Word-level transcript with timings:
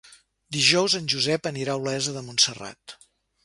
Dijous 0.57 0.95
en 1.01 1.11
Josep 1.13 1.51
anirà 1.51 1.77
a 1.77 1.83
Olesa 1.85 2.17
de 2.19 2.27
Montserrat. 2.31 3.01